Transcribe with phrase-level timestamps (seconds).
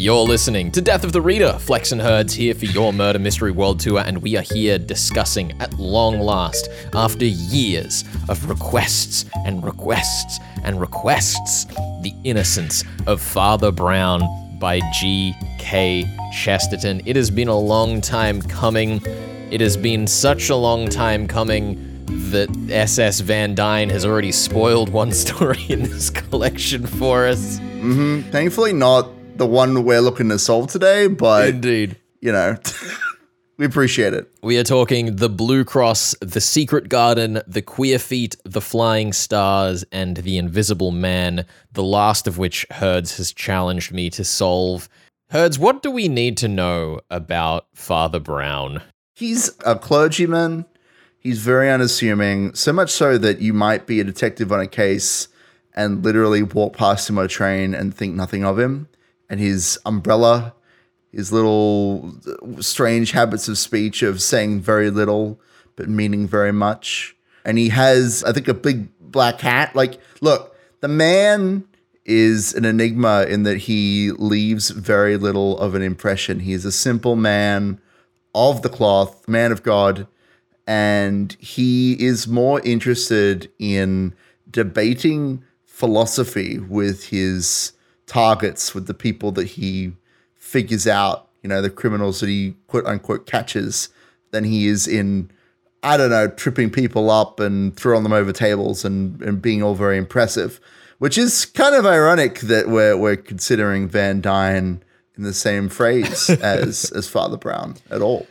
[0.00, 1.58] You're listening to Death of the Reader.
[1.58, 5.52] Flex and Herds here for your Murder Mystery World Tour, and we are here discussing
[5.60, 11.66] at long last, after years of requests and requests and requests,
[12.00, 14.22] The Innocence of Father Brown
[14.58, 16.06] by G.K.
[16.32, 17.02] Chesterton.
[17.04, 19.02] It has been a long time coming.
[19.50, 24.88] It has been such a long time coming that SS Van Dine has already spoiled
[24.88, 27.58] one story in this collection for us.
[27.58, 28.30] Mm-hmm.
[28.30, 31.96] Thankfully, not the one we're looking to solve today, but Indeed.
[32.20, 32.58] you know,
[33.56, 34.30] we appreciate it.
[34.42, 39.82] We are talking The Blue Cross, The Secret Garden, The Queer Feet, The Flying Stars,
[39.92, 44.90] and The Invisible Man, the last of which Herds has challenged me to solve.
[45.30, 48.82] Herds, what do we need to know about Father Brown?
[49.14, 50.66] He's a clergyman.
[51.18, 55.28] He's very unassuming, so much so that you might be a detective on a case
[55.74, 58.86] and literally walk past him on a train and think nothing of him.
[59.30, 60.54] And his umbrella,
[61.10, 62.14] his little
[62.60, 65.40] strange habits of speech of saying very little
[65.76, 67.16] but meaning very much.
[67.44, 69.74] And he has, I think, a big black hat.
[69.74, 71.64] Like, look, the man
[72.04, 76.40] is an enigma in that he leaves very little of an impression.
[76.40, 77.80] He is a simple man
[78.34, 80.06] of the cloth, man of God
[80.70, 84.14] and he is more interested in
[84.48, 87.72] debating philosophy with his
[88.10, 89.92] targets, with the people that he
[90.34, 93.88] figures out, you know, the criminals that he quote unquote catches,
[94.32, 95.30] than he is in,
[95.84, 99.74] I don't know, tripping people up and throwing them over tables and, and being all
[99.74, 100.60] very impressive.
[100.98, 104.82] Which is kind of ironic that we're we're considering Van Dine
[105.16, 108.26] in the same phrase as as Father Brown at all.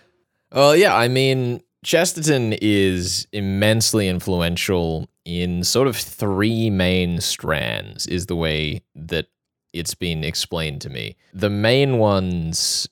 [0.51, 8.25] Well, yeah, I mean, Chesterton is immensely influential in sort of three main strands, is
[8.25, 9.27] the way that
[9.73, 11.15] it's been explained to me.
[11.33, 12.87] The main ones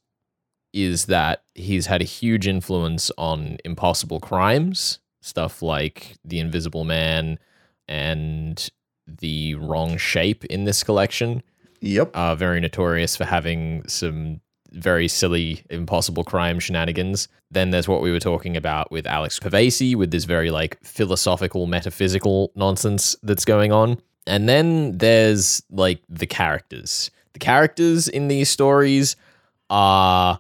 [0.73, 7.39] is that he's had a huge influence on impossible crimes, stuff like The Invisible Man
[7.87, 8.69] and
[9.07, 11.41] The Wrong Shape in this collection.
[11.81, 12.11] Yep.
[12.15, 17.27] Are very notorious for having some very silly, impossible crime shenanigans.
[17.49, 21.65] Then there's what we were talking about with Alex Pavesi, with this very like philosophical,
[21.67, 24.01] metaphysical nonsense that's going on.
[24.27, 27.09] And then there's like the characters.
[27.33, 29.15] The characters in these stories
[29.69, 30.39] are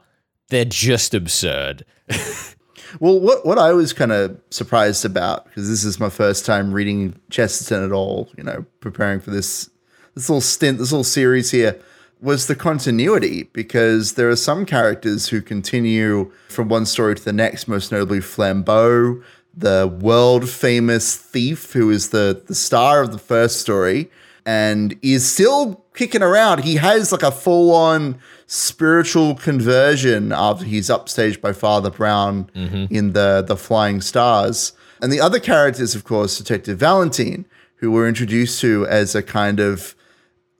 [0.49, 1.85] they're just absurd.
[2.99, 6.71] well, what what I was kind of surprised about because this is my first time
[6.71, 9.69] reading Chesterton at all, you know, preparing for this
[10.15, 11.79] this little stint, this little series here
[12.19, 17.33] was the continuity because there are some characters who continue from one story to the
[17.33, 19.21] next, most notably Flambeau,
[19.57, 24.09] the world famous thief who is the, the star of the first story
[24.45, 26.63] and is still kicking around.
[26.63, 32.93] He has like a full on spiritual conversion after he's upstaged by Father Brown mm-hmm.
[32.93, 34.73] in the, the Flying Stars.
[35.01, 39.59] And the other characters, of course, Detective Valentine, who we're introduced to as a kind
[39.59, 39.95] of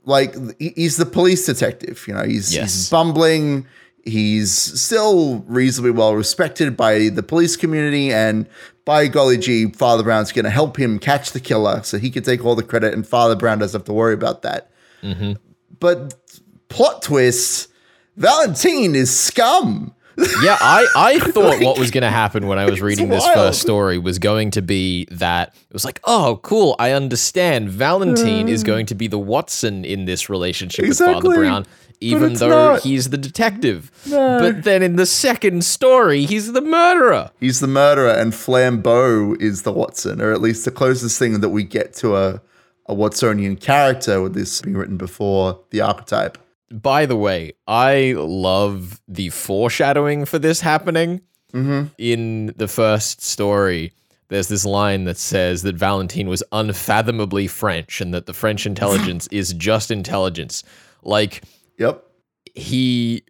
[0.05, 2.03] like he's the police detective.
[2.07, 2.73] You know, he's, yes.
[2.73, 3.67] he's bumbling.
[4.07, 8.47] He's still reasonably well respected by the police community, and
[8.85, 12.23] by golly gee, Father Brown's going to help him catch the killer, so he can
[12.23, 14.71] take all the credit, and Father Brown doesn't have to worry about that.
[15.03, 15.33] Mm-hmm.
[15.79, 16.15] But
[16.69, 17.69] plot twist:
[18.15, 22.69] Valentine is scum yeah, I, I thought like, what was going to happen when I
[22.69, 26.75] was reading this first story was going to be that it was like, oh, cool,
[26.79, 27.69] I understand.
[27.69, 31.65] Valentine uh, is going to be the Watson in this relationship exactly, with Father Brown,
[31.99, 32.81] even though not.
[32.81, 33.91] he's the detective.
[34.07, 34.39] No.
[34.39, 37.31] But then in the second story, he's the murderer.
[37.39, 41.49] He's the murderer, and Flambeau is the Watson, or at least the closest thing that
[41.49, 42.41] we get to a,
[42.87, 46.39] a Watsonian character with this being written before the archetype.
[46.71, 51.21] By the way, I love the foreshadowing for this happening.
[51.53, 51.87] Mm-hmm.
[51.97, 53.93] In the first story,
[54.29, 59.27] there's this line that says that Valentine was unfathomably French and that the French intelligence
[59.31, 60.63] is just intelligence.
[61.03, 61.43] Like,
[61.77, 62.03] yep.
[62.53, 63.23] He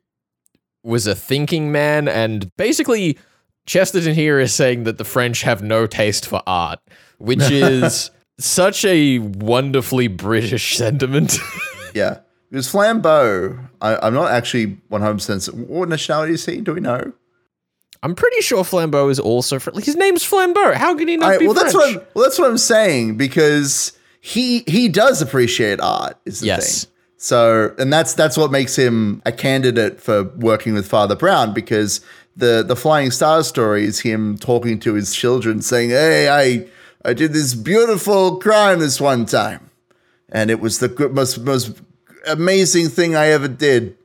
[0.83, 3.19] was a thinking man, and basically,
[3.65, 6.79] Chesterton here is saying that the French have no taste for art,
[7.17, 8.09] which is
[8.39, 11.37] such a wonderfully British sentiment.
[11.93, 12.19] yeah.
[12.49, 16.61] Because Flambeau, I, am not actually 100% what nationality is he?
[16.61, 17.11] Do we know?
[18.03, 19.85] I'm pretty sure Flambeau is also French.
[19.85, 20.73] His name's Flambeau.
[20.73, 21.73] How can he not right, be well, French?
[21.73, 26.17] That's what I'm, well, that's what I'm saying because he he does appreciate art.
[26.25, 26.83] Is the yes.
[26.85, 26.93] thing.
[27.17, 32.01] So, and that's that's what makes him a candidate for working with Father Brown because
[32.35, 36.67] the the Flying Star story is him talking to his children, saying, "Hey, I
[37.03, 39.71] I did this beautiful crime this one time,
[40.29, 41.81] and it was the most most
[42.27, 43.95] amazing thing I ever did.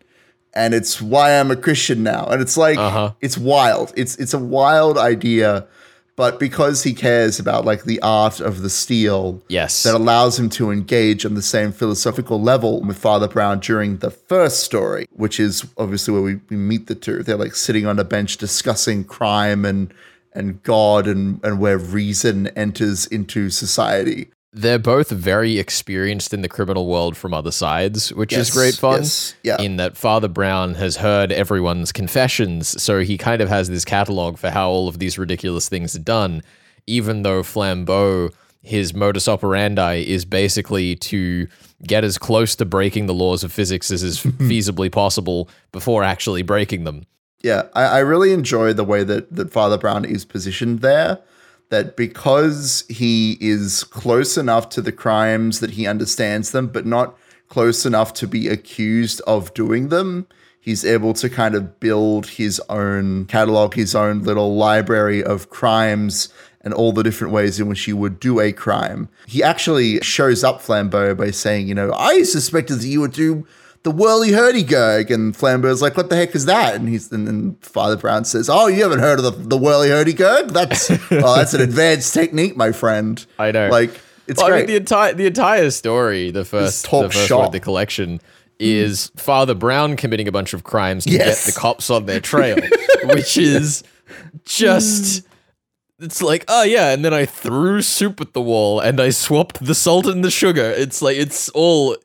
[0.54, 2.26] and it's why I'm a Christian now.
[2.26, 3.12] And it's like Uh-huh.
[3.22, 3.90] it's wild.
[3.96, 5.66] It's it's a wild idea,
[6.14, 9.82] but because he cares about like the art of the steal, Yes.
[9.84, 14.10] that allows him to engage on the same philosophical level with Father Brown during the
[14.10, 17.22] first story, which is obviously where we, we meet the two.
[17.22, 19.92] They're like sitting on a bench discussing crime and
[20.34, 24.28] and God and and where reason enters into society.
[24.54, 29.00] They're both very experienced in the criminal world from other sides, which is great fun.
[29.00, 29.60] yes, yeah.
[29.60, 34.36] In that Father Brown has heard everyone's confessions, so he kind of has this catalog
[34.36, 36.42] for how all of these ridiculous things are done,
[36.86, 38.30] even though Flambeau,
[38.62, 41.48] his modus operandi is basically to
[41.86, 46.42] get as close to breaking the laws of physics as is feasibly possible before actually
[46.42, 47.06] breaking them.
[47.42, 51.18] Yeah, I, I really enjoy the way that, that Father Brown is positioned there.
[51.72, 57.16] That because he is close enough to the crimes that he understands them, but not
[57.48, 60.26] close enough to be accused of doing them,
[60.60, 66.28] he's able to kind of build his own catalog, his own little library of crimes
[66.60, 69.08] and all the different ways in which he would do a crime.
[69.26, 73.46] He actually shows up Flambeau by saying, you know, I suspected that you would do
[73.84, 76.74] the whirly hurdy gurg and Flambeau's like, what the heck is that?
[76.76, 79.88] And he's and then Father Brown says, Oh, you haven't heard of the, the whirly
[79.90, 80.50] hurdy gurg?
[80.50, 83.24] That's oh, that's an advanced technique, my friend.
[83.38, 83.68] I know.
[83.70, 84.58] Like it's Well, I great.
[84.60, 88.20] mean, the entire the entire story, the first talk the first one of the collection,
[88.60, 91.44] is Father Brown committing a bunch of crimes to Yes.
[91.46, 92.56] get the cops on their trail,
[93.04, 93.82] which is
[94.44, 95.26] just.
[95.98, 99.64] It's like, oh yeah, and then I threw soup at the wall and I swapped
[99.64, 100.64] the salt and the sugar.
[100.76, 101.96] It's like it's all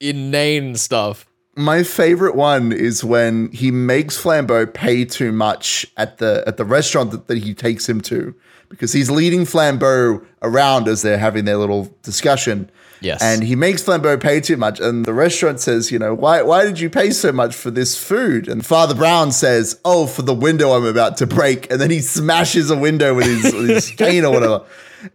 [0.00, 1.26] inane stuff.
[1.56, 6.64] My favorite one is when he makes Flambeau pay too much at the at the
[6.64, 8.34] restaurant that, that he takes him to
[8.68, 12.70] because he's leading Flambeau around as they're having their little discussion.
[13.00, 13.22] Yes.
[13.22, 14.78] And he makes Flambeau pay too much.
[14.78, 17.96] And the restaurant says, you know, why why did you pay so much for this
[17.96, 18.48] food?
[18.48, 21.70] And Father Brown says, Oh, for the window I'm about to break.
[21.70, 24.64] And then he smashes a window with his, with his cane or whatever.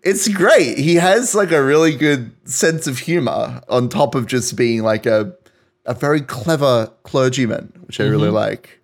[0.02, 0.80] It's great.
[0.80, 5.06] He has like a really good sense of humor on top of just being like
[5.06, 5.36] a
[5.86, 8.36] a very clever clergyman, which I really mm-hmm.
[8.36, 8.82] like.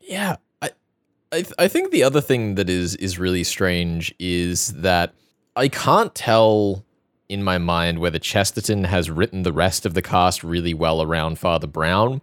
[0.00, 0.70] Yeah, I,
[1.30, 5.12] I, th- I think the other thing that is is really strange is that
[5.54, 6.86] I can't tell
[7.28, 11.38] in my mind whether Chesterton has written the rest of the cast really well around
[11.38, 12.20] Father Brown,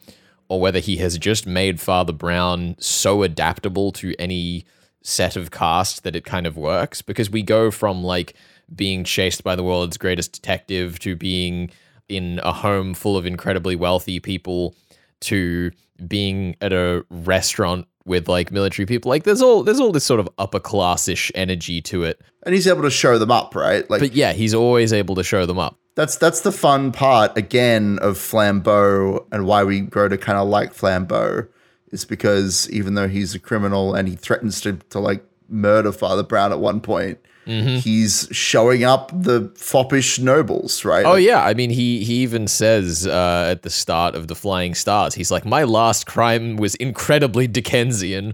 [0.48, 4.66] or whether he has just made Father Brown so adaptable to any
[5.02, 7.02] set of cast that it kind of works.
[7.02, 8.34] Because we go from like
[8.76, 11.70] being chased by the world's greatest detective to being
[12.10, 14.76] in a home full of incredibly wealthy people
[15.22, 15.72] to
[16.08, 19.10] being at a restaurant with like military people.
[19.10, 22.22] Like there's all there's all this sort of upper classish energy to it.
[22.44, 23.90] And he's able to show them up, right?
[23.90, 25.78] Like but yeah he's always able to show them up.
[25.96, 30.48] That's that's the fun part again of Flambeau and why we grow to kind of
[30.48, 31.48] like Flambeau
[31.92, 36.24] is because even though he's a criminal and he threatens to to like murder Father
[36.24, 37.78] Brown at one point, Mm-hmm.
[37.78, 41.06] he's showing up the foppish nobles, right?
[41.06, 44.74] oh yeah i mean he he even says uh, at the start of the flying
[44.74, 48.34] stars he's like my last crime was incredibly dickensian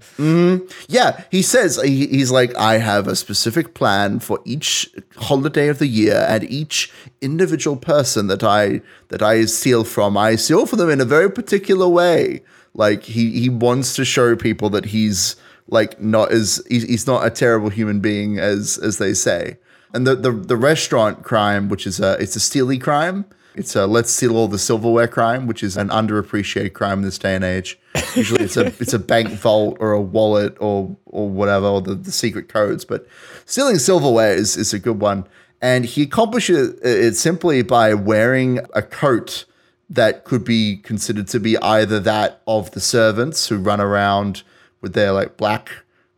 [0.87, 5.79] Yeah, he says he, he's like, I have a specific plan for each holiday of
[5.79, 6.91] the year and each
[7.21, 10.17] individual person that I that I steal from.
[10.17, 12.43] I steal from them in a very particular way.
[12.73, 15.35] Like he he wants to show people that he's
[15.67, 19.57] like not as he's, not a terrible human being as as they say.
[19.93, 23.25] And the the, the restaurant crime, which is a it's a steely crime.
[23.53, 27.17] It's a let's steal all the silverware crime, which is an underappreciated crime in this
[27.17, 27.77] day and age.
[28.15, 31.95] Usually, it's a it's a bank vault or a wallet or or whatever, or the,
[31.95, 32.85] the secret codes.
[32.85, 33.07] But
[33.45, 35.27] stealing silverware is is a good one,
[35.61, 39.45] and he accomplishes it simply by wearing a coat
[39.91, 44.41] that could be considered to be either that of the servants who run around
[44.81, 45.69] with their like black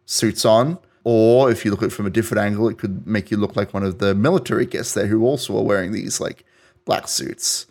[0.05, 3.29] suits on, or if you look at it from a different angle, it could make
[3.29, 6.45] you look like one of the military guests there who also are wearing these like
[6.85, 7.65] black suits.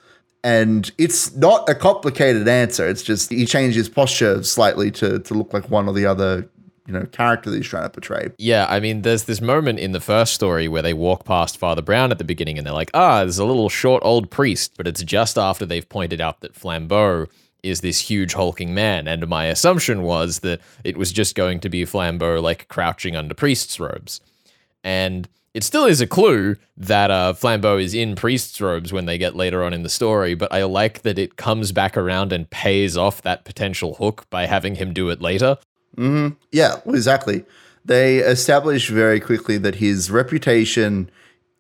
[0.45, 2.89] And it's not a complicated answer.
[2.89, 6.49] It's just he changed his posture slightly to to look like one or the other,
[6.87, 8.33] you know, character that he's trying to portray.
[8.39, 11.81] Yeah, I mean, there's this moment in the first story where they walk past Father
[11.81, 14.73] Brown at the beginning and they're like, ah, there's a little short old priest.
[14.77, 17.29] But it's just after they've pointed out that Flambeau
[17.63, 19.07] is this huge hulking man.
[19.07, 23.35] And my assumption was that it was just going to be Flambeau like crouching under
[23.35, 24.21] priest's robes.
[24.83, 29.19] And it still is a clue that uh, Flambeau is in priest's robes when they
[29.19, 32.49] get later on in the story, but I like that it comes back around and
[32.49, 35.59] pays off that potential hook by having him do it later.
[35.97, 36.37] Mm-hmm.
[36.53, 37.45] Yeah, exactly.
[37.85, 41.11] They establish very quickly that his reputation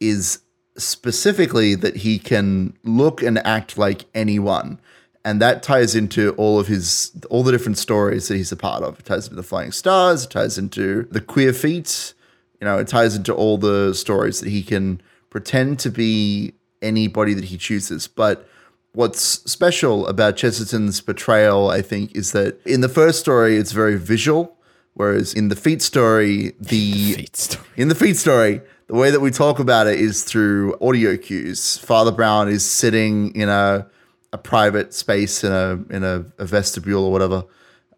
[0.01, 0.41] is
[0.79, 4.81] specifically that he can look and act like anyone.
[5.25, 8.83] And that ties into all of his all the different stories that he's a part
[8.83, 8.99] of.
[8.99, 10.25] It ties into the Flying Stars.
[10.25, 12.15] It ties into the Queer Feet.
[12.61, 15.01] You know, it ties into all the stories that he can
[15.31, 18.09] pretend to be anybody that he chooses.
[18.09, 18.49] But
[18.93, 23.97] what's special about Chesterton's portrayal, I think, is that in the first story, it's very
[23.97, 24.57] visual,
[24.95, 27.69] whereas in the Feet story, the Feet story.
[27.77, 31.79] in the Feet story, the way that we talk about it is through audio cues.
[31.79, 33.87] Father Brown is sitting in a
[34.33, 37.45] a private space in a in a, a vestibule or whatever.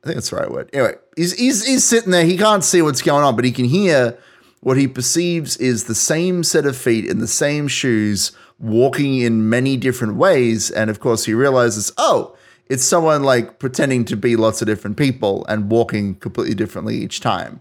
[0.03, 0.69] I think that's the right word.
[0.73, 2.25] Anyway, he's, he's he's sitting there.
[2.25, 4.19] He can't see what's going on, but he can hear
[4.61, 9.49] what he perceives is the same set of feet in the same shoes, walking in
[9.49, 10.71] many different ways.
[10.71, 12.35] And of course, he realizes, oh,
[12.69, 17.21] it's someone like pretending to be lots of different people and walking completely differently each
[17.21, 17.61] time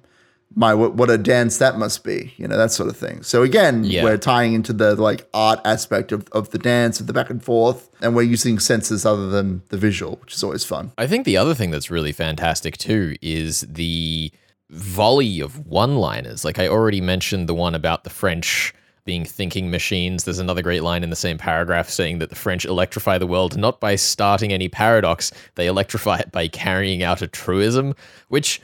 [0.55, 3.41] my what, what a dance that must be you know that sort of thing so
[3.43, 4.03] again Yeah.
[4.03, 7.43] we're tying into the like art aspect of, of the dance of the back and
[7.43, 11.25] forth and we're using senses other than the visual which is always fun I think
[11.25, 14.31] the other thing that's really fantastic too is the
[14.69, 16.43] volley of one liners.
[16.43, 18.73] Like I already mentioned the one about the French
[19.05, 20.23] being thinking machines.
[20.23, 23.57] There's another great line in the same paragraph saying that the French electrify the world
[23.57, 27.93] not by starting any paradox, they electrify it by carrying out a truism,
[28.29, 28.61] which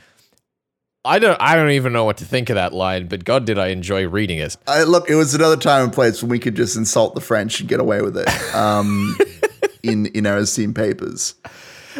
[1.04, 3.58] I don't I don't even know what to think of that line, but god did
[3.58, 4.56] I enjoy reading it.
[4.66, 7.60] I, look it was another time and place when we could just insult the french
[7.60, 9.16] and get away with it um
[9.82, 11.34] in in our esteemed papers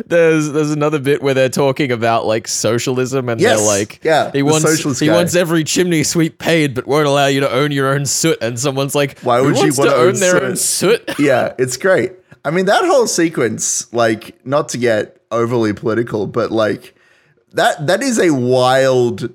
[0.06, 4.30] There's there's another bit where they're talking about like socialism and Yes, they're like yeah,
[4.32, 5.14] he wants he guy.
[5.14, 8.58] wants every chimney sweep paid but won't allow you to own your own soot and
[8.60, 11.02] someone's like Why "Who would you wants wanna own own their own soot?
[11.18, 12.12] yeah it's great
[12.44, 16.94] i mean that whole sequence like not to get overly political but like
[17.52, 19.32] that that is a wild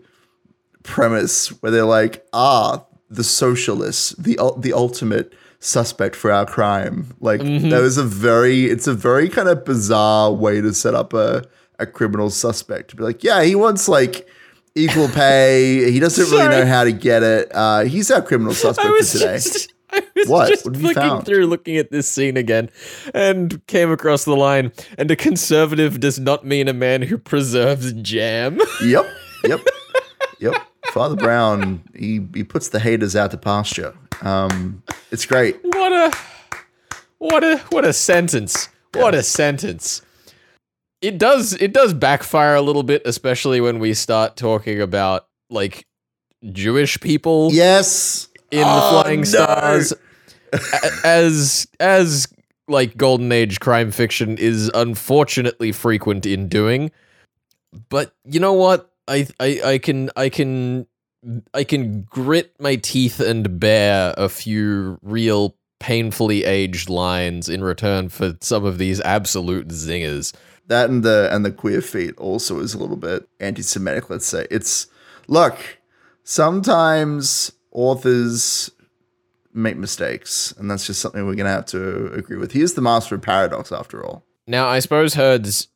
[0.84, 7.16] premise where they're like ah the socialists the the ultimate suspect for our crime.
[7.20, 11.14] Like that was a very it's a very kind of bizarre way to set up
[11.14, 11.44] a
[11.80, 12.92] a criminal suspect.
[12.92, 14.28] To be like yeah he wants like
[14.76, 15.92] equal pay.
[15.92, 17.50] He doesn't really know how to get it.
[17.54, 19.36] Uh he's our criminal suspect for today.
[19.36, 19.74] just
[20.06, 20.50] I was What?
[20.50, 21.26] just What have you flicking found?
[21.26, 22.70] through looking at this scene again
[23.14, 27.94] and came across the line and a conservative does not mean a man who preserves
[27.94, 28.60] jam.
[28.84, 29.06] Yep.
[29.46, 29.60] Yep.
[30.40, 30.56] yep.
[30.88, 33.94] Father Brown, he, he puts the haters out to pasture.
[34.22, 35.60] Um, it's great.
[35.64, 36.16] What a
[37.18, 38.70] what a what a sentence.
[38.94, 40.02] What a sentence.
[41.02, 45.86] It does it does backfire a little bit, especially when we start talking about like
[46.52, 48.30] Jewish people Yes.
[48.52, 49.26] In the Oh, Flying no.
[49.26, 49.94] Stars
[51.04, 52.28] as as
[52.68, 56.92] like golden age crime fiction is unfortunately frequent in doing.
[57.90, 58.92] But you know what?
[59.08, 60.88] I I I can I can
[61.54, 68.10] I can grit my teeth and bear a few real painfully aged lines in return
[68.10, 70.34] for some of these absolute zingers.
[70.68, 74.10] That and the and the queer feet also is a little bit anti-Semitic.
[74.10, 74.88] Let's say it's
[75.28, 75.80] look.
[76.24, 78.72] Sometimes authors
[79.54, 82.52] make mistakes, and that's just something we're gonna have to agree with.
[82.54, 84.24] He is the master of paradox, after all.
[84.48, 85.68] Now, I suppose, Herds,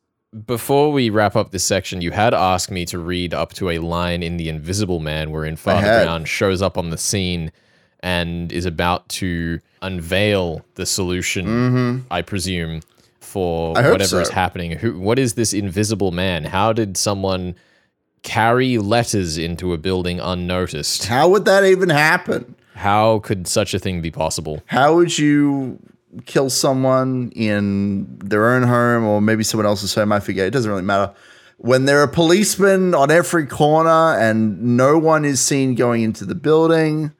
[0.46, 3.78] before we wrap up this section, you had asked me to read up to a
[3.78, 6.04] line in The Invisible Man wherein Father.
[6.04, 7.50] Brown shows up on the scene
[8.00, 12.80] and is about to unveil the solution, I presume,
[13.20, 13.86] for Mm-hmm.
[13.86, 14.72] I whatever is happening.
[14.72, 16.44] Who, what is this invisible man?
[16.44, 17.56] How did someone
[18.22, 21.06] carry letters into a building unnoticed?
[21.06, 22.54] How would that even happen?
[22.74, 24.62] How could such a thing be possible?
[24.66, 25.78] How would you
[26.26, 30.12] kill someone in their own home or maybe someone else's home?
[30.12, 30.46] I forget.
[30.46, 31.12] It doesn't really matter.
[31.58, 36.34] When there are policemen on every corner and no one is seen going into the
[36.34, 37.12] building,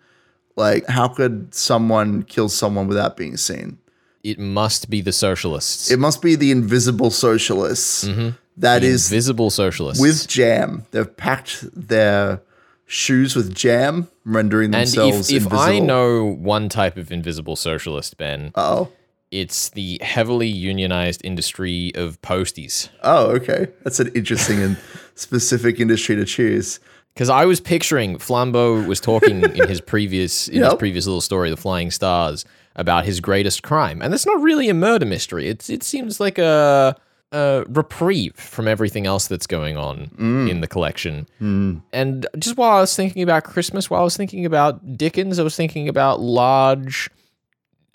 [0.56, 3.78] like how could someone kill someone without being seen?
[4.22, 5.90] It must be the socialists.
[5.90, 8.04] It must be the invisible socialists.
[8.04, 8.30] Mm-hmm.
[8.60, 10.00] That is invisible socialists.
[10.00, 10.86] with jam.
[10.92, 12.40] They've packed their
[12.86, 15.58] shoes with jam, rendering And themselves if, if invisible.
[15.58, 18.88] I know one type of invisible socialist, Ben, Oh.
[19.30, 22.88] it's the heavily unionized industry of posties.
[23.02, 23.68] Oh, okay.
[23.84, 24.76] That's an interesting and
[25.14, 26.80] specific industry to choose.
[27.14, 31.50] Because I was picturing Flambeau was talking in his previous in his previous little story,
[31.50, 32.44] The Flying Stars,
[32.76, 35.48] about his greatest crime, and that's not really a murder mystery.
[35.48, 36.96] It's it seems like a,
[37.32, 40.50] a reprieve from everything else that's going on mm.
[40.50, 41.28] in the collection.
[41.40, 41.82] Mm.
[41.92, 45.42] And just while I was thinking about Christmas, while I was thinking about Dickens, I
[45.42, 47.08] was thinking about large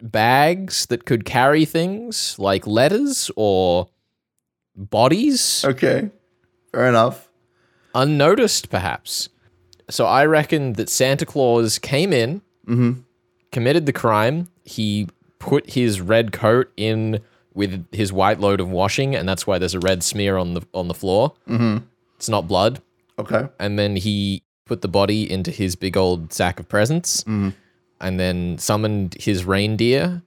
[0.02, 3.88] bags that could carry things like letters or
[4.76, 6.10] bodies Okay.
[6.72, 7.30] Fair enough.
[7.94, 9.30] unnoticed, perhaps.
[9.90, 13.02] So I reckon that Santa Claus came in, mm-hmm.
[13.52, 14.50] committed the crime.
[14.64, 15.08] He
[15.40, 17.22] put his red coat in
[17.56, 20.62] with his white load of washing, and that's why there's a red smear on the
[20.74, 21.34] on the floor.
[21.48, 21.86] Mm-hmm.
[22.18, 22.82] It's not blood.
[23.18, 23.48] Okay.
[23.60, 27.24] And then he put the body into his big old sack of presents,
[28.00, 30.22] and then summoned his reindeer.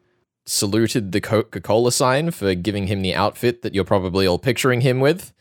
[0.47, 4.81] Saluted the Coca Cola sign for giving him the outfit that you're probably all picturing
[4.81, 5.35] him with.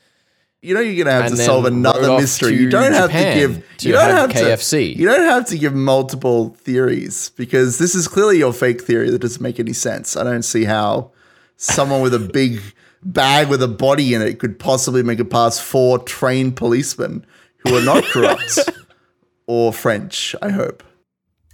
[0.62, 2.58] You know you're gonna have And to solve another mystery.
[2.58, 4.94] You don't have to give to you don't have have KFC.
[4.94, 9.10] To, you don't have to give multiple theories because this is clearly your fake theory
[9.12, 10.17] that doesn't make any sense.
[10.17, 11.12] I don't see how
[11.57, 12.61] someone with a big
[13.03, 17.25] bag with a body in it could possibly make it past four trained policemen
[17.59, 18.59] who are not corrupt
[19.47, 20.83] or French, I hope.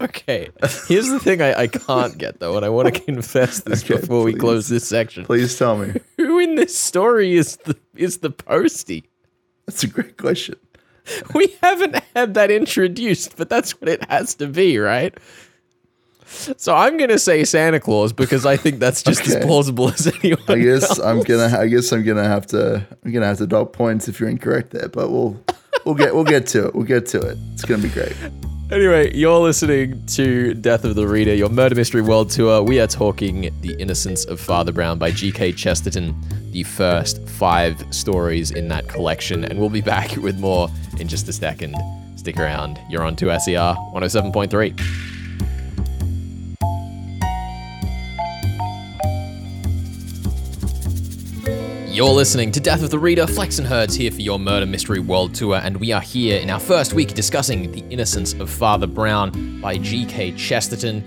[0.02, 0.50] Okay,
[0.88, 4.02] here's the thing I, I can't get though, and I want to confess this Okay,
[4.02, 5.24] before we close this section.
[5.24, 5.94] Please tell me.
[6.18, 9.06] Who in this story is the is the postie?
[9.66, 10.56] That's a great question.
[11.34, 15.18] We haven't had that introduced, but that's what it has to be, right?
[16.26, 20.44] So I'm gonna say Santa Claus because I think that's just as plausible as anyone.
[20.48, 21.00] I guess else.
[21.00, 24.20] I'm gonna I guess I'm gonna have to I'm gonna have to dock points if
[24.20, 25.42] you're incorrect there, but we'll
[25.86, 26.76] we'll get we'll get to it.
[26.76, 27.38] We'll get to it.
[27.54, 28.16] It's gonna be great.
[28.72, 32.64] Anyway, you're listening to Death of the Reader, your murder mystery world tour.
[32.64, 35.52] We are talking The Innocence of Father Brown by G.K.
[35.52, 36.16] Chesterton,
[36.52, 39.44] the first five stories in that collection.
[39.44, 41.76] And we'll be back with more in just a second.
[42.16, 42.80] Stick around.
[42.90, 45.13] You're on 2SER 107.3.
[51.94, 53.28] You're listening to Death of the Reader.
[53.28, 56.50] Flex and Herds here for your Murder Mystery World Tour, and we are here in
[56.50, 60.32] our first week discussing The Innocence of Father Brown by G.K.
[60.32, 61.04] Chesterton.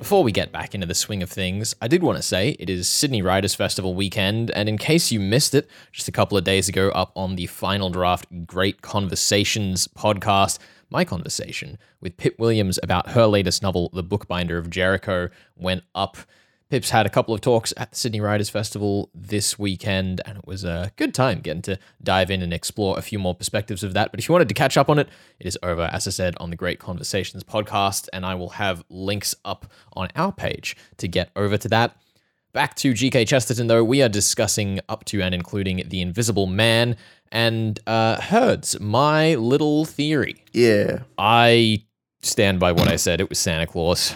[0.00, 2.68] Before we get back into the swing of things, I did want to say it
[2.68, 6.42] is Sydney Writers Festival weekend, and in case you missed it, just a couple of
[6.42, 10.58] days ago, up on the Final Draft Great Conversations podcast,
[10.90, 16.16] my conversation with Pip Williams about her latest novel, The Bookbinder of Jericho, went up.
[16.72, 20.46] Pip's had a couple of talks at the Sydney Writers Festival this weekend, and it
[20.46, 23.92] was a good time getting to dive in and explore a few more perspectives of
[23.92, 24.10] that.
[24.10, 25.06] But if you wanted to catch up on it,
[25.38, 28.84] it is over, as I said, on the Great Conversations podcast, and I will have
[28.88, 31.94] links up on our page to get over to that.
[32.54, 36.96] Back to GK Chesterton, though, we are discussing up to and including The Invisible Man
[37.30, 40.42] and uh, Herds, My Little Theory.
[40.54, 41.00] Yeah.
[41.18, 41.84] I
[42.22, 43.20] stand by what I said.
[43.20, 44.14] It was Santa Claus.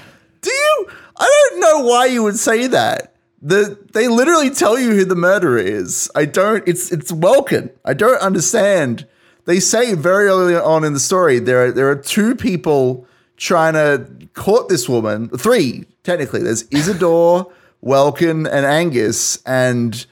[1.19, 3.15] I don't know why you would say that.
[3.43, 6.11] The they literally tell you who the murderer is.
[6.15, 6.67] I don't.
[6.67, 7.71] It's it's Welkin.
[7.85, 9.07] I don't understand.
[9.45, 13.75] They say very early on in the story there are there are two people trying
[13.75, 15.29] to court this woman.
[15.29, 16.43] Three technically.
[16.43, 17.53] There's Isidore,
[17.83, 19.43] Welkin, and Angus.
[19.45, 20.07] And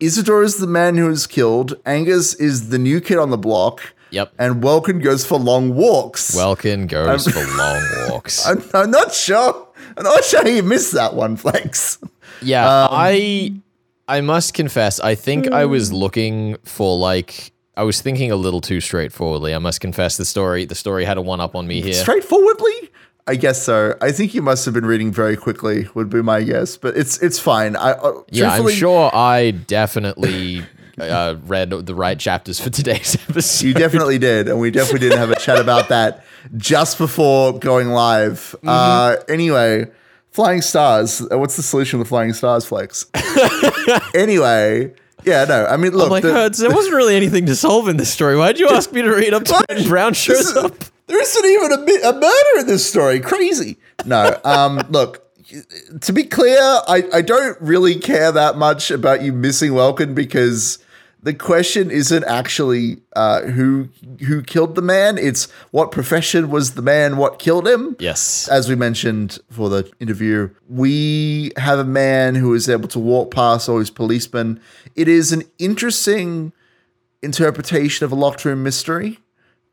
[0.00, 1.74] Isidore is the man who is killed.
[1.86, 3.94] Angus is the new kid on the block.
[4.10, 4.34] Yep.
[4.38, 6.34] And Welkin goes for long walks.
[6.34, 8.46] Welkin goes um, for long walks.
[8.48, 9.65] I'm, I'm not sure.
[9.96, 11.98] I'm not sure you missed that one, Flex.
[12.42, 13.52] Yeah, Um, I
[14.08, 18.60] I must confess, I think I was looking for like I was thinking a little
[18.60, 19.54] too straightforwardly.
[19.54, 21.94] I must confess the story the story had a one up on me here.
[21.94, 22.90] Straightforwardly?
[23.28, 23.96] I guess so.
[24.00, 26.76] I think you must have been reading very quickly, would be my guess.
[26.76, 27.74] But it's it's fine.
[27.74, 30.64] I uh, yeah, I'm sure I definitely
[31.00, 33.66] uh, read the right chapters for today's episode.
[33.66, 36.24] You definitely did, and we definitely didn't have a chat about that
[36.56, 38.54] just before going live.
[38.58, 38.68] Mm-hmm.
[38.68, 39.86] Uh, anyway,
[40.30, 41.20] flying stars.
[41.30, 43.06] uh, What's the solution with flying stars, Flex?
[44.14, 44.92] anyway,
[45.24, 45.66] yeah, no.
[45.66, 48.12] I mean, look, I'm like, the- Herds, there wasn't really anything to solve in this
[48.12, 48.36] story.
[48.36, 50.74] Why'd you ask me to read up to when Brown shows is- up?
[51.08, 53.20] There isn't even a, a murder in this story.
[53.20, 53.76] Crazy.
[54.04, 54.38] No.
[54.44, 54.82] Um.
[54.90, 55.22] look.
[56.00, 60.80] To be clear, I, I don't really care that much about you missing Welkin because
[61.22, 63.88] the question isn't actually uh, who
[64.20, 65.18] who killed the man.
[65.18, 67.16] It's what profession was the man?
[67.16, 67.96] What killed him?
[67.98, 68.48] Yes.
[68.48, 73.32] As we mentioned for the interview, we have a man who is able to walk
[73.32, 74.60] past all his policemen.
[74.94, 76.52] It is an interesting
[77.22, 79.18] interpretation of a locked room mystery.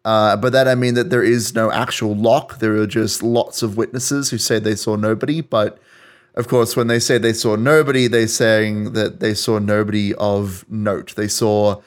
[0.05, 2.59] Uh, by that I mean that there is no actual lock.
[2.59, 5.39] There are just lots of witnesses who say they saw nobody.
[5.41, 5.79] But
[6.35, 10.65] of course, when they say they saw nobody, they're saying that they saw nobody of
[10.69, 11.15] note.
[11.15, 11.81] They saw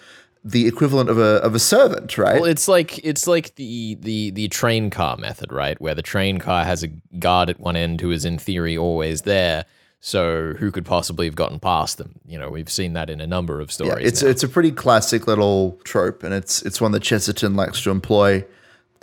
[0.45, 2.37] the equivalent of a of a servant, right?
[2.41, 5.81] Well, it's like it's like the the the train car method, right?
[5.81, 9.23] Where the train car has a guard at one end who is in theory always
[9.23, 9.65] there.
[9.99, 12.21] So who could possibly have gotten past them?
[12.25, 14.07] You know, we've seen that in a number of Yeah, stories.
[14.07, 14.29] it's now.
[14.29, 18.45] it's a pretty classic little trope, and it's it's one that Chesterton likes to employ.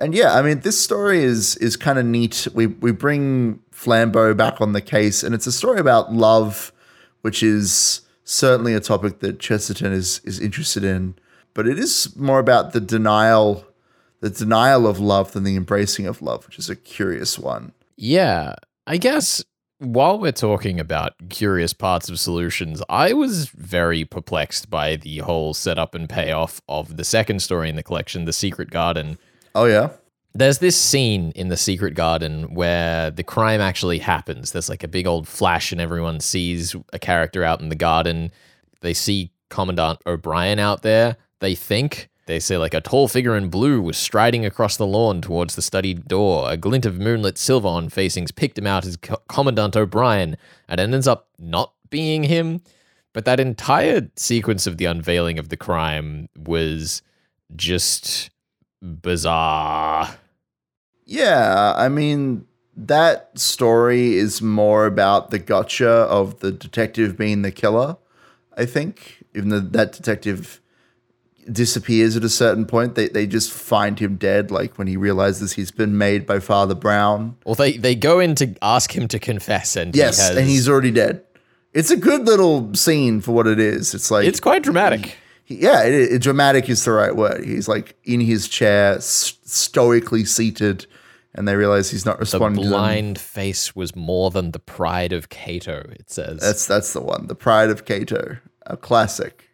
[0.04, 2.48] And yeah, I mean, this story is is kind of neat.
[2.54, 6.74] We we bring Flambeau back on the case, and it's a story about love,
[7.22, 11.16] which is certainly a topic that Chesterton is is interested in.
[11.54, 13.66] But it is more about the denial,
[14.20, 17.72] the denial of love than the embracing of love, which is a curious one.
[17.96, 19.42] yeah, I guess
[19.80, 25.54] while we're talking about curious parts of solutions, I was very perplexed by the whole
[25.54, 29.18] setup and payoff of the second story in the collection, The Secret Garden.
[29.56, 29.90] Oh yeah.
[30.36, 34.52] There's this scene in The Secret Garden where the crime actually happens.
[34.52, 38.32] There's like a big old flash, and everyone sees a character out in the garden.
[38.82, 41.18] They see Commandant O'Brien out there.
[41.40, 45.22] They think they say like a tall figure in blue was striding across the lawn
[45.22, 46.50] towards the study door.
[46.50, 50.36] A glint of moonlit silver on facings picked him out as Co- Commandant O'Brien,
[50.68, 52.62] and ends up not being him.
[53.14, 57.04] But that entire sequence of the unveiling of the crime was
[57.56, 58.32] just
[58.84, 60.18] bizarre.
[61.06, 67.52] Yeah, I mean that story is more about the gotcha of the detective being the
[67.52, 67.98] killer.
[68.56, 70.60] I think, even though that detective
[71.52, 74.52] disappears at a certain point, they they just find him dead.
[74.52, 77.38] Like when he realizes he's been made by Father Brown.
[77.46, 80.48] Well, they they go in to ask him to confess, and Yes, he has, and
[80.48, 81.24] he's already dead.
[81.74, 83.96] It's a good little scene for what it is.
[83.96, 85.18] It's like it's quite dramatic.
[85.48, 87.44] Yeah, it, it, dramatic is the right word.
[87.44, 90.86] He's like in his chair, stoically seated,
[91.36, 92.80] and they realize he's not The responding to them.
[92.80, 95.86] blind face was more than the pride of Cato.
[95.92, 96.40] It says.
[96.40, 99.50] That's that's the one, the Pride of Cato, a classic.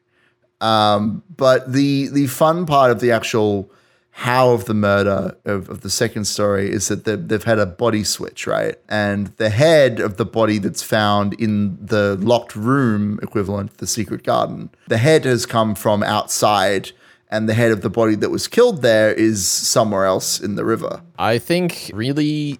[0.61, 3.71] Um, but the the fun part of the actual
[4.19, 7.65] how of the murder of, of the second story is that they've, they've had a
[7.65, 8.75] body switch, right?
[8.89, 14.23] And the head of the body that's found in the locked room equivalent, the secret
[14.23, 16.91] garden, the head has come from outside,
[17.31, 20.65] and the head of the body that was killed there is somewhere else in the
[20.65, 21.01] river.
[21.17, 22.59] I think really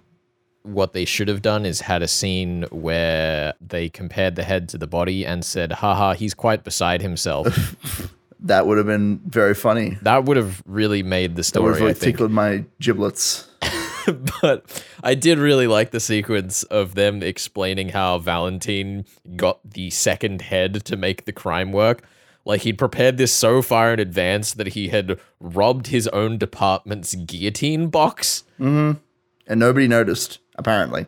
[0.62, 4.78] what they should have done is had a scene where they compared the head to
[4.78, 8.10] the body and said, haha, he's quite beside himself.
[8.42, 9.98] That would have been very funny.
[10.02, 13.48] that would have really made the That would story, have really tickled my giblets.
[14.42, 19.04] but I did really like the sequence of them explaining how Valentine
[19.36, 22.02] got the second head to make the crime work.
[22.46, 27.14] Like he'd prepared this so far in advance that he had robbed his own department's
[27.14, 28.44] guillotine box.
[28.58, 28.98] Mm-hmm.
[29.46, 31.06] and nobody noticed apparently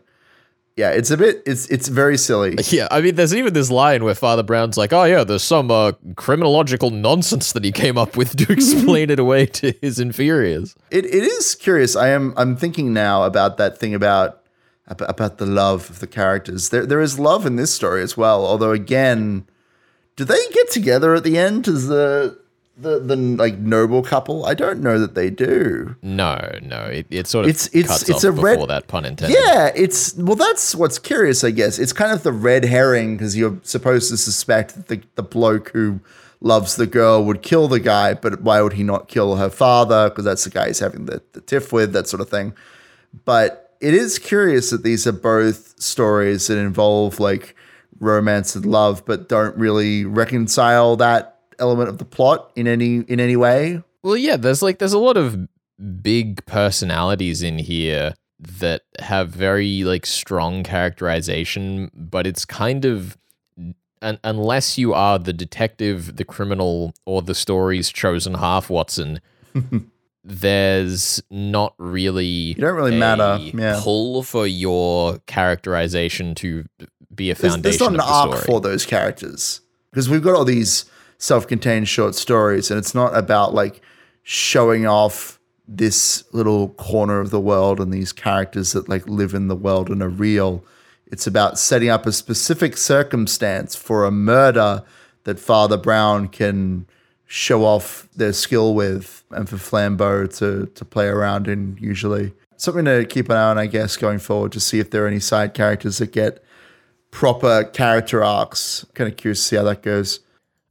[0.77, 2.57] yeah it's a bit it's it's very silly.
[2.71, 5.71] Yeah, I mean, there's even this line where Father Brown's like, "Oh yeah, there's some
[5.71, 10.75] uh, criminological nonsense that he came up with to explain it away to his inferiors."
[10.91, 11.97] it, it is curious.
[11.97, 14.43] I am i'm thinking now about that thing about
[14.87, 16.71] about the love of the characters.
[16.71, 19.47] There there is love in this story as well although again
[20.17, 21.67] do they get together at the end?
[21.69, 22.39] As the
[22.77, 27.27] the the like noble couple i don't know that they do No, no, it, it
[27.27, 29.37] sort of It's- it's- it's a red- that pun intended.
[29.45, 30.37] Yeah, it's well.
[30.37, 31.79] That's what's curious, I guess.
[31.79, 35.69] It's kind of the red herring because you're supposed to suspect that the, the bloke
[35.71, 36.01] who
[36.41, 40.09] loves the girl would kill the guy, but why would he not kill her father?
[40.09, 42.53] Because that's the guy he's having the, the tiff with, that sort of thing.
[43.25, 47.55] But it is curious that these are both stories that involve like
[48.01, 51.32] romance and love, but don't really reconcile that
[51.63, 53.83] element of the plot in any in any way.
[54.03, 55.49] Well, yeah, there's like there's a lot of
[56.03, 63.17] big personalities in here that have very like strong characterization, but it's kind of
[64.03, 69.21] un- unless you are the detective, the criminal, or the story's chosen half, Watson.
[70.25, 73.81] there's not really you don't really matter, yeah.
[73.83, 76.65] pull for your characterization to
[77.15, 78.45] be a there's, foundation there's not an the arc story.
[78.45, 80.85] for those characters because we've got all these
[81.23, 83.81] self-contained short stories and it's not about like
[84.25, 89.47] showing off this little corner of the world and these characters that like live in
[89.47, 90.65] the world and are real
[91.07, 94.83] it's about setting up a specific circumstance for a murder
[95.23, 96.85] that father brown can
[97.27, 102.85] show off their skill with and for flambeau to to play around in usually something
[102.85, 105.21] to keep an eye on i guess going forward to see if there are any
[105.21, 106.43] side characters that get
[107.13, 108.85] proper character arcs.
[108.95, 110.19] Kind of curious to see how that goes.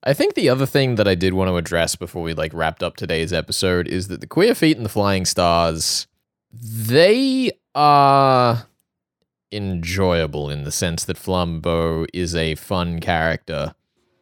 [0.03, 2.81] I think the other thing that I did want to address before we like wrapped
[2.81, 6.07] up today's episode is that the Queer Feet and the Flying Stars,
[6.51, 8.65] they are
[9.51, 13.75] enjoyable in the sense that Flambeau is a fun character,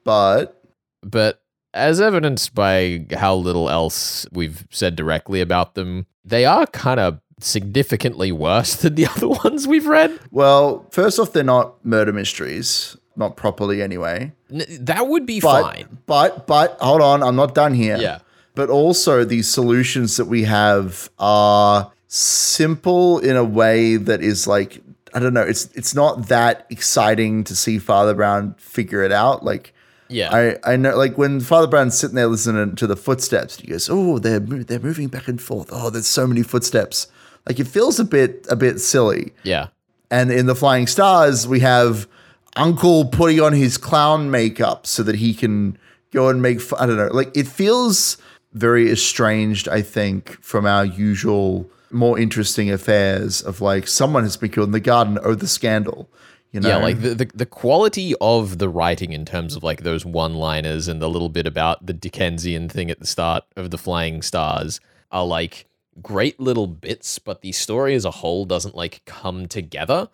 [0.03, 0.61] But
[1.01, 1.41] but
[1.73, 7.21] as evidenced by how little else we've said directly about them, they are kind of
[7.39, 10.19] significantly worse than the other ones we've read.
[10.31, 14.31] well, first off, they're not murder mysteries, not properly anyway.
[14.51, 15.99] N- that would be But fine.
[16.07, 17.97] but but hold on, I'm not done here.
[17.97, 18.19] Yeah.
[18.55, 24.81] But also, the solutions that we have are simple in a way that is like
[25.13, 25.41] I don't know.
[25.43, 29.43] It's it's not that exciting to see Father Brown figure it out.
[29.43, 29.73] Like
[30.07, 30.29] Yeah.
[30.63, 33.89] I, I know, like when Father Brown's sitting there listening to the footsteps, he goes,
[33.89, 35.69] "Oh, they're they're moving back and forth.
[35.71, 37.07] Oh, there's so many footsteps."
[37.47, 39.33] Like it feels a bit a bit silly.
[39.43, 39.67] yeah.
[40.11, 42.07] And in the Flying Stars, we have
[42.55, 45.77] Uncle putting on his clown makeup so that he can
[46.11, 46.61] go and make.
[46.61, 47.07] fu- I don't know.
[47.07, 48.17] Like it feels
[48.53, 49.67] very estranged.
[49.67, 54.73] I think from our usual more interesting affairs of like someone has been killed in
[54.73, 55.19] the garden.
[55.23, 56.09] Oh, the scandal.
[56.51, 56.69] You know.
[56.69, 60.87] Yeah, like the, the the quality of the writing in terms of like those one-liners
[60.87, 64.79] and the little bit about the Dickensian thing at the start of the Flying Stars
[65.11, 65.67] are like
[66.01, 70.09] great little bits, but the story as a whole doesn't like come together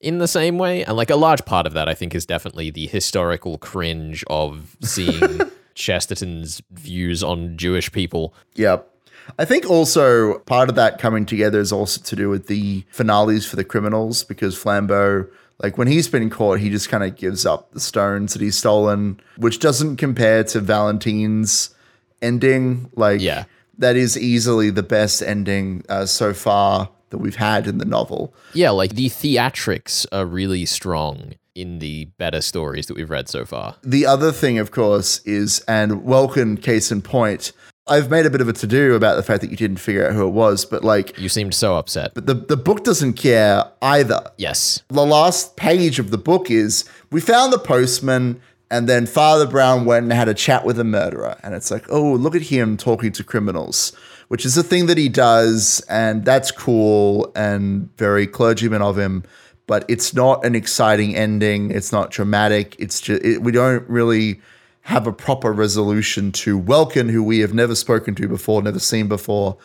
[0.00, 0.84] in the same way.
[0.84, 4.76] And like a large part of that, I think, is definitely the historical cringe of
[4.82, 5.40] seeing
[5.74, 8.34] Chesterton's views on Jewish people.
[8.54, 8.90] Yep.
[9.38, 13.44] I think also part of that coming together is also to do with the finales
[13.44, 15.28] for the criminals because Flambeau,
[15.62, 18.56] like when he's been caught, he just kind of gives up the stones that he's
[18.56, 21.74] stolen, which doesn't compare to Valentine's
[22.22, 22.88] ending.
[22.94, 23.44] Like, Yeah.
[23.78, 28.34] that is easily the best ending uh, so far that we've had in the novel.
[28.52, 33.44] Yeah, like the theatrics are really strong in the better stories that we've read so
[33.44, 33.76] far.
[33.82, 37.52] The other thing, of course, is, and Welkin, case in point,
[37.88, 40.06] I've made a bit of a to do about the fact that you didn't figure
[40.06, 42.12] out who it was, but like, You seemed so upset.
[42.14, 44.30] But the, the book doesn't care either.
[44.36, 44.82] Yes.
[44.88, 48.40] the last page of the book is we found the postman
[48.70, 51.84] and then father brown went and had a chat with a murderer and it's like
[51.88, 53.92] oh look at him talking to criminals
[54.28, 59.22] which is a thing that he does and that's cool and very clergyman of him
[59.66, 64.40] but it's not an exciting ending it's not dramatic it's just it, we don't really
[64.82, 69.08] have a proper resolution to welkin who we have never spoken to before never seen
[69.08, 69.56] before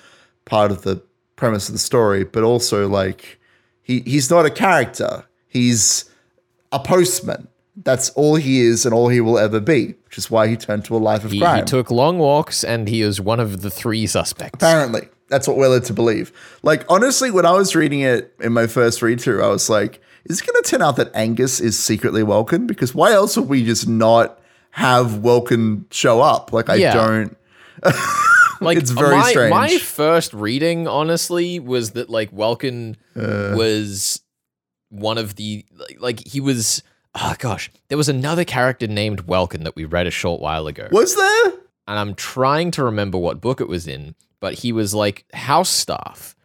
[0.46, 1.02] part of the
[1.36, 3.40] premise of the story but also like
[3.82, 5.26] he he's not a character.
[5.48, 6.06] He's
[6.72, 7.48] a postman.
[7.76, 10.84] That's all he is and all he will ever be, which is why he turned
[10.86, 11.60] to a life of He, crime.
[11.60, 14.56] he took long walks and he is one of the three suspects.
[14.56, 16.32] Apparently, that's what we're led to believe.
[16.64, 20.02] Like honestly, when I was reading it in my first read through, I was like,
[20.26, 22.68] "Is it going to turn out that Angus is secretly Welkin?
[22.68, 24.38] Because why else would we just not
[24.72, 26.52] have Welkin show up?
[26.52, 26.94] Like I Yeah.
[26.94, 27.38] don't."
[28.64, 29.50] Like It's very my, strange.
[29.52, 33.54] My first reading, honestly, was that like Welkin Uh.
[33.58, 34.22] was
[34.90, 36.84] one of the like, like he was.
[37.16, 40.88] Oh gosh, there was another character named Welkin that we read a short while ago,
[40.92, 41.46] Was there?
[41.88, 45.70] and I'm trying to remember what book it was in, but he was like house
[45.70, 46.36] staff,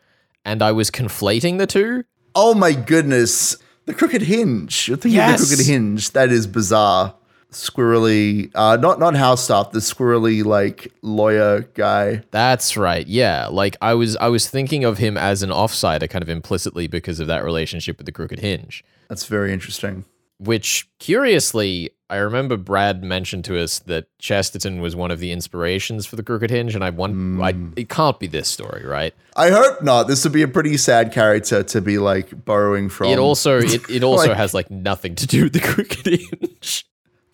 [0.44, 2.04] and I was conflating the two.
[2.34, 3.56] Oh my goodness.
[3.86, 4.88] The Crooked Hinge.
[4.88, 5.40] You're thinking Yes.
[5.42, 6.10] of the Crooked Hinge.
[6.10, 7.14] That is bizarre.
[7.52, 12.22] Squirrely, uh, not not house staff, the squirrely like lawyer guy.
[12.30, 13.06] That's right.
[13.06, 16.86] Yeah, like I was I was thinking of him as an offsider kind of implicitly
[16.86, 18.84] because of that relationship with the Crooked Hinge.
[19.08, 20.04] That's very interesting.
[20.38, 26.04] Which curiously, I remember Brad mentioned to us that Chesterton was one of the inspirations
[26.04, 29.14] for the Crooked Hinge, and I want I, it can't be this story, right?
[29.34, 30.04] I hope not.
[30.08, 33.08] This would be a pretty sad character to be like borrowing from.
[33.08, 36.86] It also it, it also Like- has like nothing to do with the Crooked Hinge.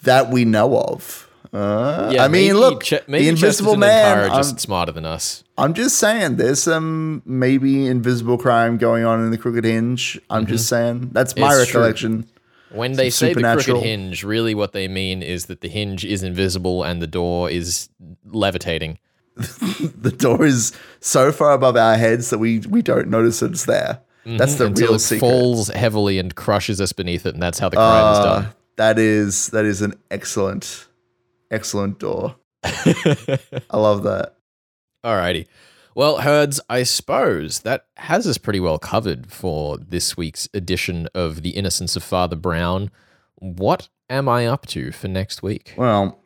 [0.02, 1.28] that we know of.
[1.52, 4.18] Uh, Yeah, I mean, maybe look, Che- maybe the Invisible Chesterton Man.
[4.18, 5.44] are I'm, just smarter than us.
[5.58, 10.18] I'm just saying, there's some maybe invisible crime going on in the Crooked Hinge.
[10.30, 11.60] I'm just saying that's my Mm-hmm.
[11.62, 12.24] It's true.
[12.74, 13.40] When they say the.
[13.42, 17.50] Crooked Hinge, really what they mean is that the hinge is invisible and the door
[17.50, 17.88] is
[18.26, 18.98] levitating.
[20.02, 24.00] The door is so far above our heads that we we don't notice it's there.
[24.24, 24.72] That's the Mm-hmm.
[24.72, 25.20] until real it secret.
[25.20, 28.48] falls heavily and crushes us beneath it, and that's how the crime is Uh, done.
[28.76, 30.86] that is that is an excellent,
[31.50, 32.36] excellent door.
[32.64, 33.38] I
[33.78, 34.36] love that.
[35.04, 35.46] Alrighty.
[35.94, 41.42] Well, Herds, I suppose that has us pretty well covered for this week's edition of
[41.42, 42.90] The Innocence of Father Brown.
[43.34, 45.74] What am I up to for next week?
[45.76, 46.18] Well,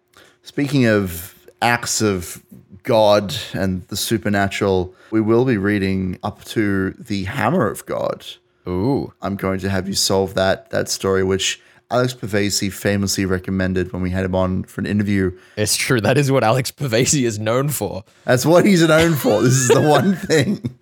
[0.43, 2.45] speaking of acts of
[2.85, 8.25] God and the supernatural, we will be reading up to the Hammer of God.
[8.69, 9.13] Ooh.
[9.21, 14.03] I'm going to have you solve that that story, which Alex Pavesi famously recommended when
[14.03, 15.37] we had him on for an interview.
[15.57, 16.01] It's true.
[16.01, 18.05] That is what Alex Pavesi is known for.
[18.25, 19.43] That's what he's known for.
[19.43, 20.77] This is the one thing,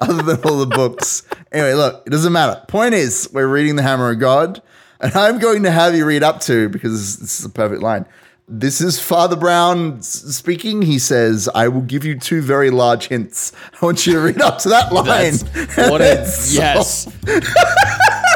[0.00, 1.22] other than all the books.
[1.52, 2.62] Anyway, look, it doesn't matter.
[2.68, 4.62] Point is, we're reading the Hammer of God,
[5.00, 8.06] and I'm going to have you read up to because this is a perfect line.
[8.48, 10.82] This is Father Brown speaking.
[10.82, 13.50] He says, "I will give you two very large hints.
[13.82, 15.34] I want you to read up to that line."
[15.90, 16.04] What a
[16.48, 17.08] yes.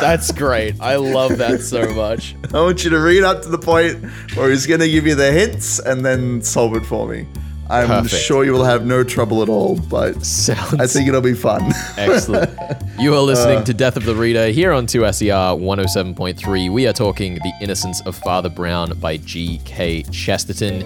[0.01, 0.75] That's great.
[0.81, 2.35] I love that so much.
[2.53, 5.15] I want you to read up to the point where he's going to give you
[5.15, 7.29] the hints and then solve it for me.
[7.71, 8.23] I'm Perfect.
[8.23, 11.73] sure you will have no trouble at all, but Sounds I think it'll be fun.
[11.97, 12.51] Excellent.
[12.99, 16.71] You are listening uh, to Death of the Reader here on 2SER 107.3.
[16.73, 20.03] We are talking The Innocence of Father Brown by G.K.
[20.05, 20.85] Chesterton.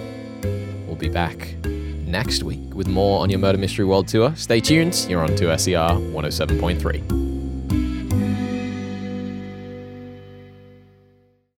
[0.87, 4.37] We'll be back next week with more on your Murder Mystery World Tour.
[4.37, 5.07] Stay tuned.
[5.09, 7.24] You're on 2SER 107.3.